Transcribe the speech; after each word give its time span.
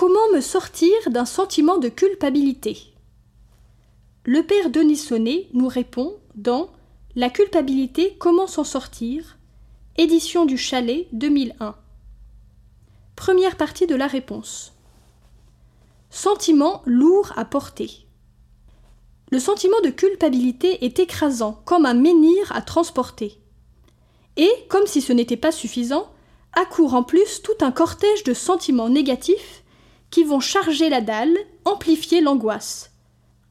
Comment 0.00 0.30
me 0.32 0.40
sortir 0.40 0.94
d'un 1.08 1.26
sentiment 1.26 1.76
de 1.76 1.90
culpabilité? 1.90 2.94
Le 4.24 4.42
père 4.42 4.70
Denis 4.70 4.96
Sonnet 4.96 5.48
nous 5.52 5.68
répond 5.68 6.16
dans 6.36 6.70
La 7.16 7.28
culpabilité, 7.28 8.16
comment 8.18 8.46
s'en 8.46 8.64
sortir? 8.64 9.36
Édition 9.98 10.46
du 10.46 10.56
Chalet 10.56 11.06
2001. 11.12 11.74
Première 13.14 13.58
partie 13.58 13.86
de 13.86 13.94
la 13.94 14.06
réponse. 14.06 14.72
Sentiment 16.08 16.80
lourd 16.86 17.34
à 17.36 17.44
porter. 17.44 18.06
Le 19.30 19.38
sentiment 19.38 19.82
de 19.82 19.90
culpabilité 19.90 20.82
est 20.86 20.98
écrasant, 20.98 21.60
comme 21.66 21.84
un 21.84 21.92
menhir 21.92 22.50
à 22.52 22.62
transporter. 22.62 23.38
Et, 24.38 24.50
comme 24.70 24.86
si 24.86 25.02
ce 25.02 25.12
n'était 25.12 25.36
pas 25.36 25.52
suffisant, 25.52 26.10
accourt 26.54 26.94
en 26.94 27.02
plus 27.02 27.42
tout 27.42 27.58
un 27.60 27.70
cortège 27.70 28.24
de 28.24 28.32
sentiments 28.32 28.88
négatifs 28.88 29.59
qui 30.10 30.24
vont 30.24 30.40
charger 30.40 30.88
la 30.88 31.00
dalle, 31.00 31.36
amplifier 31.64 32.20
l'angoisse. 32.20 32.92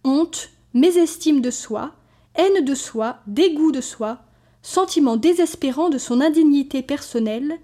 Honte, 0.04 0.50
mésestime 0.74 1.42
de 1.42 1.52
soi, 1.52 1.94
haine 2.36 2.64
de 2.64 2.76
soi, 2.76 3.20
dégoût 3.28 3.72
de 3.72 3.82
soi, 3.82 4.20
sentiment 4.62 5.18
désespérant 5.18 5.90
de 5.90 5.98
son 5.98 6.22
indignité 6.22 6.82
personnelle, 6.82 7.60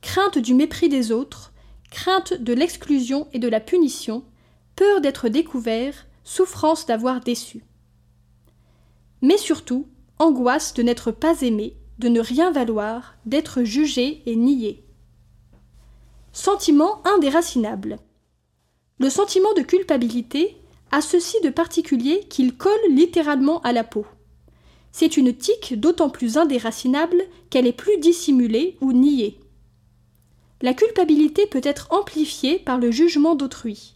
crainte 0.00 0.38
du 0.38 0.54
mépris 0.54 0.88
des 0.88 1.12
autres, 1.12 1.52
crainte 1.90 2.34
de 2.34 2.52
l'exclusion 2.52 3.28
et 3.32 3.38
de 3.38 3.48
la 3.48 3.60
punition, 3.60 4.24
peur 4.76 5.00
d'être 5.00 5.28
découvert, 5.28 6.06
souffrance 6.24 6.86
d'avoir 6.86 7.20
déçu. 7.20 7.64
Mais 9.22 9.38
surtout, 9.38 9.88
angoisse 10.18 10.74
de 10.74 10.82
n'être 10.82 11.10
pas 11.10 11.40
aimé, 11.42 11.76
de 11.98 12.08
ne 12.08 12.20
rien 12.20 12.50
valoir, 12.50 13.14
d'être 13.26 13.62
jugé 13.62 14.22
et 14.26 14.36
nié. 14.36 14.84
Sentiment 16.32 17.02
indéracinable. 17.06 17.98
Le 18.98 19.10
sentiment 19.10 19.52
de 19.54 19.62
culpabilité 19.62 20.56
a 20.90 21.00
ceci 21.00 21.36
de 21.44 21.50
particulier 21.50 22.24
qu'il 22.28 22.56
colle 22.56 22.72
littéralement 22.90 23.60
à 23.60 23.72
la 23.72 23.84
peau. 23.84 24.06
C'est 24.90 25.16
une 25.16 25.32
tique 25.36 25.78
d'autant 25.78 26.10
plus 26.10 26.36
indéracinable 26.36 27.22
qu'elle 27.50 27.68
est 27.68 27.72
plus 27.72 27.98
dissimulée 27.98 28.76
ou 28.80 28.92
niée. 28.92 29.38
La 30.62 30.74
culpabilité 30.74 31.46
peut 31.46 31.60
être 31.62 31.92
amplifiée 31.92 32.58
par 32.58 32.78
le 32.78 32.90
jugement 32.90 33.36
d'autrui, 33.36 33.94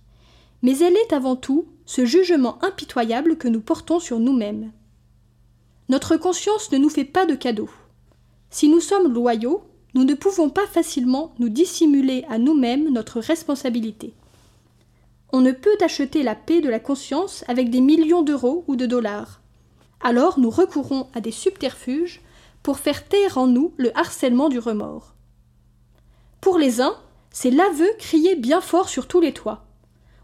mais 0.63 0.79
elle 0.79 0.97
est 0.97 1.13
avant 1.13 1.35
tout 1.35 1.67
ce 1.85 2.05
jugement 2.05 2.63
impitoyable 2.63 3.37
que 3.37 3.49
nous 3.49 3.61
portons 3.61 3.99
sur 3.99 4.21
nous-mêmes. 4.21 4.71
Notre 5.89 6.17
conscience 6.17 6.71
ne 6.71 6.79
nous 6.79 6.89
fait 6.89 7.05
pas 7.05 7.27
de 7.27 7.35
cadeaux. 7.35 7.71
Si 8.51 8.69
nous 8.69 8.81
sommes 8.81 9.13
loyaux, 9.13 9.65
nous 9.95 10.05
ne 10.05 10.15
pouvons 10.15 10.49
pas 10.49 10.67
facilement 10.69 11.35
nous 11.41 11.49
dissimuler 11.49 12.25
à 12.29 12.39
nous-mêmes 12.39 12.91
notre 12.91 13.19
responsabilité. 13.19 14.15
On 15.33 15.41
ne 15.41 15.53
peut 15.53 15.79
acheter 15.81 16.23
la 16.23 16.35
paix 16.35 16.61
de 16.61 16.69
la 16.69 16.79
conscience 16.79 17.43
avec 17.49 17.71
des 17.71 17.81
millions 17.81 18.23
d'euros 18.23 18.65
ou 18.69 18.77
de 18.77 18.85
dollars. 18.85 19.41
Alors 20.01 20.39
nous 20.39 20.51
recourons 20.51 21.09
à 21.15 21.21
des 21.21 21.31
subterfuges 21.31 22.21
pour 22.63 22.79
faire 22.79 23.09
taire 23.09 23.39
en 23.39 23.47
nous 23.47 23.73
le 23.79 23.97
harcèlement 23.97 24.51
du 24.51 24.59
remords. 24.59 25.15
Pour 26.43 26.59
les 26.59 26.81
uns, 26.81 26.97
c'est 27.31 27.51
l'aveu 27.51 27.89
crié 27.99 28.37
bien 28.37 28.61
fort 28.61 28.89
sur 28.89 29.09
tous 29.09 29.21
les 29.21 29.33
toits. 29.33 29.65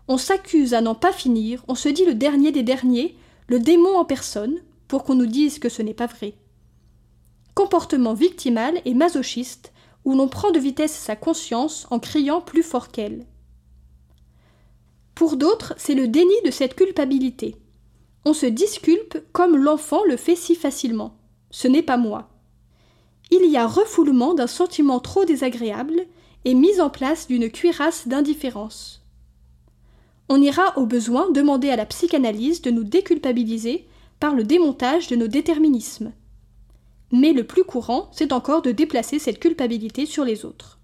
On 0.08 0.18
s'accuse 0.18 0.74
à 0.74 0.82
n'en 0.82 0.94
pas 0.94 1.12
finir, 1.12 1.64
on 1.68 1.74
se 1.74 1.88
dit 1.88 2.04
le 2.04 2.14
dernier 2.14 2.52
des 2.52 2.62
derniers, 2.62 3.16
le 3.46 3.60
démon 3.60 3.96
en 3.96 4.04
personne, 4.04 4.60
pour 4.88 5.04
qu'on 5.04 5.14
nous 5.14 5.26
dise 5.26 5.58
que 5.58 5.68
ce 5.68 5.80
n'est 5.80 5.94
pas 5.94 6.06
vrai. 6.06 6.34
Comportement 7.54 8.14
victimal 8.14 8.80
et 8.84 8.94
masochiste, 8.94 9.72
où 10.04 10.14
l'on 10.14 10.28
prend 10.28 10.50
de 10.50 10.58
vitesse 10.58 10.94
sa 10.94 11.16
conscience 11.16 11.86
en 11.90 11.98
criant 11.98 12.40
plus 12.40 12.62
fort 12.62 12.88
qu'elle. 12.88 13.26
Pour 15.18 15.36
d'autres, 15.36 15.74
c'est 15.76 15.94
le 15.94 16.08
déni 16.08 16.34
de 16.46 16.50
cette 16.50 16.74
culpabilité. 16.74 17.56
On 18.24 18.32
se 18.32 18.46
disculpe 18.46 19.18
comme 19.32 19.56
l'enfant 19.56 20.04
le 20.04 20.16
fait 20.16 20.36
si 20.36 20.54
facilement. 20.54 21.18
Ce 21.50 21.68
n'est 21.68 21.82
pas 21.82 21.98
moi. 21.98 22.30
Il 23.30 23.50
y 23.50 23.58
a 23.58 23.66
refoulement 23.66 24.32
d'un 24.32 24.46
sentiment 24.46 25.00
trop 25.00 25.26
désagréable 25.26 26.06
et 26.46 26.54
mise 26.54 26.80
en 26.80 26.88
place 26.88 27.26
d'une 27.26 27.50
cuirasse 27.50 28.08
d'indifférence 28.08 28.98
on 30.28 30.40
ira 30.42 30.76
au 30.76 30.86
besoin 30.86 31.30
demander 31.30 31.70
à 31.70 31.76
la 31.76 31.86
psychanalyse 31.86 32.60
de 32.62 32.70
nous 32.70 32.84
déculpabiliser 32.84 33.86
par 34.20 34.34
le 34.34 34.44
démontage 34.44 35.08
de 35.08 35.16
nos 35.16 35.28
déterminismes. 35.28 36.12
Mais 37.12 37.32
le 37.32 37.44
plus 37.44 37.64
courant, 37.64 38.10
c'est 38.12 38.32
encore 38.32 38.60
de 38.60 38.70
déplacer 38.70 39.18
cette 39.18 39.38
culpabilité 39.38 40.04
sur 40.04 40.24
les 40.24 40.44
autres. 40.44 40.78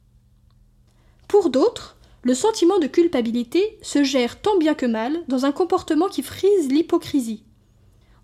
Pour 1.29 1.51
d'autres, 1.51 1.97
le 2.25 2.35
sentiment 2.35 2.79
de 2.79 2.87
culpabilité 2.87 3.79
se 3.83 4.03
gère 4.03 4.41
tant 4.41 4.57
bien 4.57 4.75
que 4.75 4.87
mal 4.87 5.23
dans 5.29 5.45
un 5.45 5.53
comportement 5.53 6.09
qui 6.09 6.23
frise 6.23 6.69
l'hypocrisie. 6.71 7.45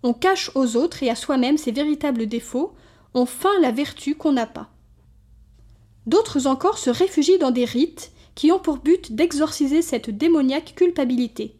On 0.02 0.14
cache 0.14 0.50
aux 0.54 0.76
autres 0.76 1.02
et 1.02 1.10
à 1.10 1.14
soi-même 1.14 1.58
ses 1.58 1.70
véritables 1.70 2.26
défauts, 2.26 2.72
on 3.12 3.26
feint 3.26 3.60
la 3.60 3.72
vertu 3.72 4.14
qu'on 4.14 4.32
n'a 4.32 4.46
pas. 4.46 4.70
D'autres 6.06 6.46
encore 6.46 6.78
se 6.78 6.88
réfugient 6.88 7.38
dans 7.38 7.50
des 7.50 7.66
rites 7.66 8.12
qui 8.34 8.50
ont 8.52 8.58
pour 8.58 8.78
but 8.78 9.12
d'exorciser 9.12 9.82
cette 9.82 10.08
démoniaque 10.08 10.74
culpabilité. 10.74 11.56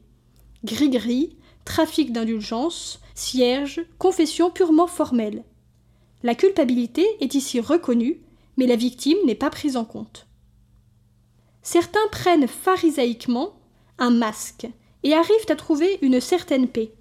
Gris-gris, 0.65 1.37
trafic 1.67 2.11
d'indulgence, 2.11 3.01
cierge, 3.15 3.85
confession 3.99 4.51
purement 4.51 4.87
formelle. 4.87 5.45
La 6.23 6.35
culpabilité 6.35 7.05
est 7.21 7.35
ici 7.35 7.61
reconnue, 7.61 8.23
mais 8.57 8.67
la 8.67 8.77
victime 8.77 9.19
n'est 9.27 9.35
pas 9.35 9.51
prise 9.51 9.77
en 9.77 9.85
compte. 9.85 10.27
Certains 11.63 12.07
prennent 12.11 12.49
pharisaïquement 12.49 13.55
un 13.99 14.11
masque 14.11 14.67
et 15.03 15.15
arrivent 15.15 15.51
à 15.51 15.57
trouver 15.57 15.99
une 16.03 16.21
certaine 16.21 16.69
paix, 16.69 16.93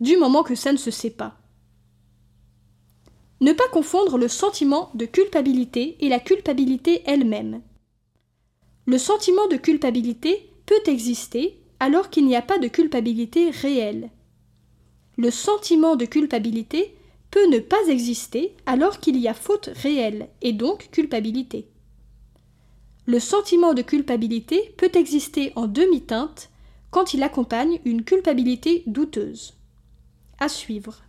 du 0.00 0.16
moment 0.16 0.42
que 0.42 0.54
ça 0.54 0.72
ne 0.72 0.78
se 0.78 0.90
sait 0.90 1.10
pas. 1.10 1.36
Ne 3.40 3.52
pas 3.52 3.68
confondre 3.72 4.18
le 4.18 4.28
sentiment 4.28 4.90
de 4.94 5.06
culpabilité 5.06 5.96
et 6.00 6.08
la 6.08 6.20
culpabilité 6.20 7.02
elle-même. 7.06 7.62
Le 8.86 8.98
sentiment 8.98 9.46
de 9.48 9.56
culpabilité 9.56 10.50
peut 10.66 10.82
exister 10.86 11.58
alors 11.78 12.10
qu'il 12.10 12.26
n'y 12.26 12.36
a 12.36 12.42
pas 12.42 12.58
de 12.58 12.68
culpabilité 12.68 13.50
réelle. 13.50 14.10
Le 15.16 15.30
sentiment 15.30 15.96
de 15.96 16.04
culpabilité 16.04 16.94
peut 17.30 17.46
ne 17.46 17.58
pas 17.58 17.88
exister 17.88 18.54
alors 18.66 19.00
qu'il 19.00 19.18
y 19.18 19.28
a 19.28 19.34
faute 19.34 19.70
réelle 19.74 20.28
et 20.42 20.52
donc 20.52 20.88
culpabilité. 20.90 21.68
Le 23.10 23.18
sentiment 23.18 23.74
de 23.74 23.82
culpabilité 23.82 24.72
peut 24.76 24.92
exister 24.94 25.52
en 25.56 25.66
demi-teinte 25.66 26.48
quand 26.92 27.12
il 27.12 27.24
accompagne 27.24 27.80
une 27.84 28.04
culpabilité 28.04 28.84
douteuse. 28.86 29.54
À 30.38 30.48
suivre. 30.48 31.02